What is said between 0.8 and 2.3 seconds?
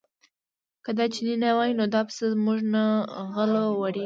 که دا چینی نه وای نو دا پسه